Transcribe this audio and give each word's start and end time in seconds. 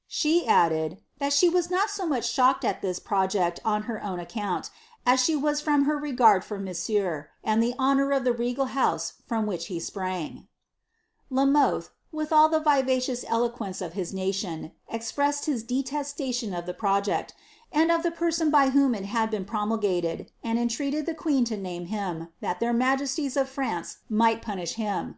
"She 0.08 0.44
added, 0.44 0.90
^ 1.16 1.18
thai 1.20 1.28
she 1.28 1.48
was 1.48 1.70
not 1.70 1.88
so 1.88 2.04
much 2.04 2.28
shocked 2.28 2.64
at 2.64 2.82
this 2.82 2.98
project 2.98 3.60
on 3.64 3.84
her 3.84 4.02
own 4.02 4.18
account, 4.18 4.68
as 5.06 5.20
she 5.24 5.36
was 5.36 5.60
from 5.60 5.84
her 5.84 5.96
regard 5.96 6.42
for 6.44 6.58
nions 6.58 6.88
ieur, 6.88 7.28
and 7.44 7.62
the 7.62 7.74
lionour 7.78 8.10
of 8.16 8.24
the 8.24 8.32
regal 8.32 8.64
house 8.64 9.12
from 9.28 9.46
which 9.46 9.66
he 9.66 9.78
sprang." 9.78 10.48
La 11.30 11.44
Mothe, 11.44 11.86
with 12.10 12.32
all 12.32 12.48
the 12.48 12.58
vivacious 12.58 13.24
eloquence 13.28 13.80
of 13.80 13.92
his 13.92 14.12
nation, 14.12 14.72
expressed 14.88 15.44
'DepScbei 15.44 15.60
de 15.68 15.76
la 15.76 15.82
31uitie 15.82 15.86
Fvoeloa, 15.86 15.86
loL 15.86 15.86
W. 15.86 15.86
'ibid. 15.86 15.86
SLISABBTH. 15.86 15.86
249 15.86 15.92
his 15.94 16.34
detefftatioQ 16.42 16.58
of 16.58 16.66
the 16.66 16.74
project, 16.74 17.34
and 17.70 17.92
of 17.92 18.02
the 18.02 18.10
person 18.10 18.50
by 18.50 18.68
whom 18.70 18.94
it 18.96 19.04
had 19.04 19.30
been 19.30 19.44
promulgated; 19.44 20.32
and 20.42 20.58
entreated 20.58 21.06
the 21.06 21.14
queen 21.14 21.44
to 21.44 21.56
name 21.56 21.86
him, 21.86 22.30
that 22.40 22.58
their 22.58 22.72
majesties 22.72 23.36
of 23.36 23.48
France 23.48 23.98
might 24.08 24.42
punish 24.42 24.74
him. 24.74 25.16